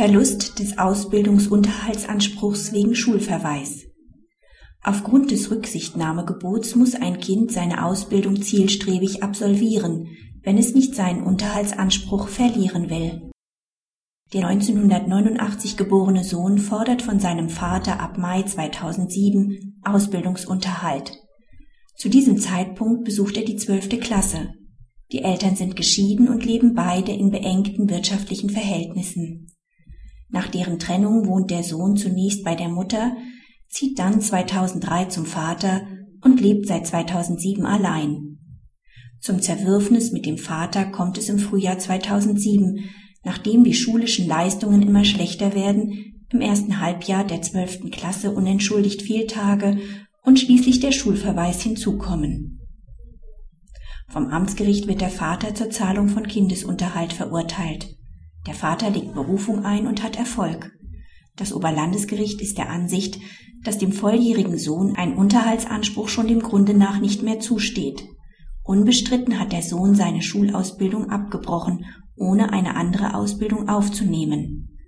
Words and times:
Verlust 0.00 0.58
des 0.58 0.78
Ausbildungsunterhaltsanspruchs 0.78 2.72
wegen 2.72 2.94
Schulverweis. 2.94 3.84
Aufgrund 4.82 5.30
des 5.30 5.50
Rücksichtnahmegebots 5.50 6.74
muss 6.74 6.94
ein 6.94 7.20
Kind 7.20 7.52
seine 7.52 7.84
Ausbildung 7.84 8.40
zielstrebig 8.40 9.22
absolvieren, 9.22 10.08
wenn 10.42 10.56
es 10.56 10.74
nicht 10.74 10.94
seinen 10.94 11.22
Unterhaltsanspruch 11.22 12.28
verlieren 12.28 12.88
will. 12.88 13.30
Der 14.32 14.46
1989 14.46 15.76
geborene 15.76 16.24
Sohn 16.24 16.56
fordert 16.56 17.02
von 17.02 17.20
seinem 17.20 17.50
Vater 17.50 18.00
ab 18.00 18.16
Mai 18.16 18.42
2007 18.42 19.82
Ausbildungsunterhalt. 19.84 21.12
Zu 21.98 22.08
diesem 22.08 22.38
Zeitpunkt 22.38 23.04
besucht 23.04 23.36
er 23.36 23.44
die 23.44 23.56
zwölfte 23.56 23.98
Klasse. 23.98 24.54
Die 25.12 25.22
Eltern 25.24 25.56
sind 25.56 25.76
geschieden 25.76 26.30
und 26.30 26.46
leben 26.46 26.72
beide 26.72 27.12
in 27.12 27.30
beengten 27.30 27.90
wirtschaftlichen 27.90 28.48
Verhältnissen. 28.48 29.46
Nach 30.30 30.48
deren 30.48 30.78
Trennung 30.78 31.26
wohnt 31.26 31.50
der 31.50 31.62
Sohn 31.62 31.96
zunächst 31.96 32.44
bei 32.44 32.54
der 32.54 32.68
Mutter, 32.68 33.16
zieht 33.68 33.98
dann 33.98 34.20
2003 34.20 35.06
zum 35.06 35.26
Vater 35.26 35.82
und 36.22 36.40
lebt 36.40 36.66
seit 36.66 36.86
2007 36.86 37.64
allein. 37.64 38.38
Zum 39.20 39.42
Zerwürfnis 39.42 40.12
mit 40.12 40.24
dem 40.26 40.38
Vater 40.38 40.86
kommt 40.86 41.18
es 41.18 41.28
im 41.28 41.38
Frühjahr 41.38 41.78
2007, 41.78 42.90
nachdem 43.24 43.64
die 43.64 43.74
schulischen 43.74 44.26
Leistungen 44.26 44.82
immer 44.82 45.04
schlechter 45.04 45.54
werden, 45.54 46.24
im 46.32 46.40
ersten 46.40 46.80
Halbjahr 46.80 47.24
der 47.24 47.42
zwölften 47.42 47.90
Klasse 47.90 48.30
unentschuldigt 48.30 49.02
Fehltage 49.02 49.78
und 50.22 50.38
schließlich 50.38 50.80
der 50.80 50.92
Schulverweis 50.92 51.62
hinzukommen. 51.62 52.60
Vom 54.08 54.28
Amtsgericht 54.28 54.86
wird 54.86 55.00
der 55.00 55.10
Vater 55.10 55.54
zur 55.54 55.70
Zahlung 55.70 56.08
von 56.08 56.26
Kindesunterhalt 56.26 57.12
verurteilt. 57.12 57.96
Der 58.46 58.54
Vater 58.54 58.90
legt 58.90 59.14
Berufung 59.14 59.64
ein 59.64 59.86
und 59.86 60.02
hat 60.02 60.16
Erfolg. 60.16 60.72
Das 61.36 61.52
Oberlandesgericht 61.52 62.40
ist 62.40 62.58
der 62.58 62.70
Ansicht, 62.70 63.20
dass 63.62 63.78
dem 63.78 63.92
volljährigen 63.92 64.58
Sohn 64.58 64.96
ein 64.96 65.16
Unterhaltsanspruch 65.16 66.08
schon 66.08 66.28
dem 66.28 66.40
Grunde 66.40 66.74
nach 66.74 67.00
nicht 67.00 67.22
mehr 67.22 67.40
zusteht. 67.40 68.06
Unbestritten 68.62 69.38
hat 69.38 69.52
der 69.52 69.62
Sohn 69.62 69.94
seine 69.94 70.22
Schulausbildung 70.22 71.10
abgebrochen, 71.10 71.84
ohne 72.16 72.52
eine 72.52 72.76
andere 72.76 73.14
Ausbildung 73.14 73.68
aufzunehmen. 73.68 74.78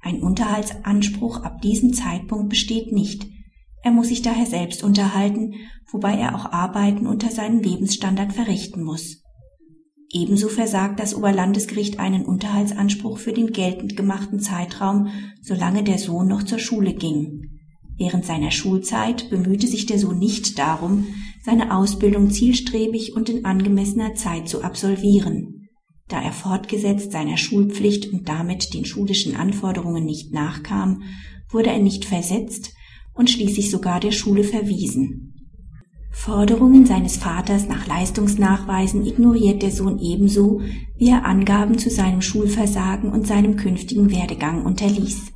Ein 0.00 0.20
Unterhaltsanspruch 0.22 1.42
ab 1.42 1.60
diesem 1.62 1.92
Zeitpunkt 1.92 2.48
besteht 2.48 2.92
nicht. 2.92 3.26
Er 3.82 3.90
muss 3.90 4.08
sich 4.08 4.22
daher 4.22 4.46
selbst 4.46 4.82
unterhalten, 4.82 5.54
wobei 5.90 6.14
er 6.14 6.34
auch 6.34 6.52
Arbeiten 6.52 7.06
unter 7.06 7.30
seinem 7.30 7.60
Lebensstandard 7.60 8.32
verrichten 8.32 8.82
muss. 8.84 9.21
Ebenso 10.14 10.48
versagt 10.48 11.00
das 11.00 11.14
Oberlandesgericht 11.14 11.98
einen 11.98 12.26
Unterhaltsanspruch 12.26 13.16
für 13.16 13.32
den 13.32 13.52
geltend 13.52 13.96
gemachten 13.96 14.40
Zeitraum, 14.40 15.08
solange 15.40 15.82
der 15.82 15.98
Sohn 15.98 16.28
noch 16.28 16.42
zur 16.42 16.58
Schule 16.58 16.92
ging. 16.92 17.48
Während 17.96 18.26
seiner 18.26 18.50
Schulzeit 18.50 19.30
bemühte 19.30 19.66
sich 19.66 19.86
der 19.86 19.98
Sohn 19.98 20.18
nicht 20.18 20.58
darum, 20.58 21.06
seine 21.42 21.74
Ausbildung 21.74 22.30
zielstrebig 22.30 23.16
und 23.16 23.30
in 23.30 23.46
angemessener 23.46 24.14
Zeit 24.14 24.48
zu 24.48 24.62
absolvieren. 24.62 25.68
Da 26.08 26.20
er 26.22 26.32
fortgesetzt 26.32 27.12
seiner 27.12 27.38
Schulpflicht 27.38 28.12
und 28.12 28.28
damit 28.28 28.74
den 28.74 28.84
schulischen 28.84 29.34
Anforderungen 29.34 30.04
nicht 30.04 30.30
nachkam, 30.30 31.04
wurde 31.48 31.70
er 31.70 31.78
nicht 31.78 32.04
versetzt 32.04 32.74
und 33.14 33.30
schließlich 33.30 33.70
sogar 33.70 33.98
der 33.98 34.12
Schule 34.12 34.44
verwiesen. 34.44 35.31
Forderungen 36.12 36.86
seines 36.86 37.16
Vaters 37.16 37.66
nach 37.66 37.86
Leistungsnachweisen 37.86 39.04
ignoriert 39.04 39.62
der 39.62 39.72
Sohn 39.72 39.98
ebenso, 39.98 40.60
wie 40.96 41.08
er 41.08 41.24
Angaben 41.24 41.78
zu 41.78 41.90
seinem 41.90 42.22
Schulversagen 42.22 43.10
und 43.10 43.26
seinem 43.26 43.56
künftigen 43.56 44.10
Werdegang 44.10 44.64
unterließ. 44.64 45.32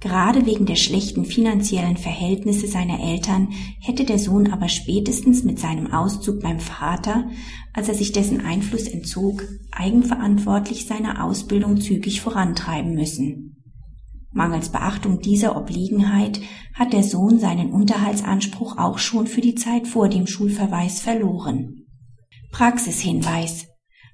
Gerade 0.00 0.46
wegen 0.46 0.66
der 0.66 0.76
schlechten 0.76 1.24
finanziellen 1.24 1.96
Verhältnisse 1.96 2.66
seiner 2.66 3.00
Eltern 3.00 3.48
hätte 3.80 4.04
der 4.04 4.18
Sohn 4.18 4.52
aber 4.52 4.68
spätestens 4.68 5.44
mit 5.44 5.58
seinem 5.58 5.92
Auszug 5.92 6.40
beim 6.40 6.60
Vater, 6.60 7.28
als 7.72 7.88
er 7.88 7.94
sich 7.94 8.12
dessen 8.12 8.40
Einfluss 8.40 8.86
entzog, 8.86 9.42
eigenverantwortlich 9.72 10.86
seine 10.86 11.22
Ausbildung 11.22 11.80
zügig 11.80 12.20
vorantreiben 12.20 12.94
müssen. 12.94 13.53
Mangels 14.34 14.70
Beachtung 14.70 15.20
dieser 15.20 15.56
Obliegenheit 15.56 16.40
hat 16.74 16.92
der 16.92 17.04
Sohn 17.04 17.38
seinen 17.38 17.70
Unterhaltsanspruch 17.70 18.76
auch 18.78 18.98
schon 18.98 19.28
für 19.28 19.40
die 19.40 19.54
Zeit 19.54 19.86
vor 19.86 20.08
dem 20.08 20.26
Schulverweis 20.26 21.00
verloren. 21.00 21.86
Praxishinweis. 22.50 23.68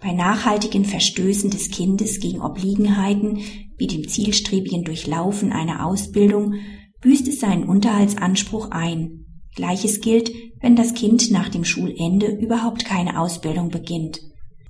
Bei 0.00 0.12
nachhaltigen 0.12 0.84
Verstößen 0.84 1.50
des 1.50 1.70
Kindes 1.70 2.20
gegen 2.20 2.40
Obliegenheiten 2.40 3.40
wie 3.76 3.88
dem 3.88 4.06
zielstrebigen 4.08 4.84
Durchlaufen 4.84 5.52
einer 5.52 5.84
Ausbildung 5.84 6.54
büßt 7.00 7.26
es 7.26 7.40
seinen 7.40 7.64
Unterhaltsanspruch 7.64 8.70
ein. 8.70 9.26
Gleiches 9.56 10.00
gilt, 10.00 10.32
wenn 10.60 10.76
das 10.76 10.94
Kind 10.94 11.32
nach 11.32 11.48
dem 11.48 11.64
Schulende 11.64 12.26
überhaupt 12.26 12.84
keine 12.84 13.18
Ausbildung 13.18 13.70
beginnt. 13.70 14.20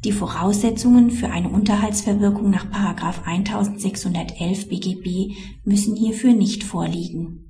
Die 0.04 0.12
Voraussetzungen 0.12 1.10
für 1.10 1.30
eine 1.30 1.48
Unterhaltsverwirkung 1.48 2.50
nach 2.50 2.66
1611 3.26 4.68
BGB 4.68 5.34
müssen 5.64 5.96
hierfür 5.96 6.34
nicht 6.34 6.62
vorliegen 6.62 7.43